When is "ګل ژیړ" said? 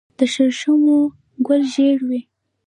1.45-1.97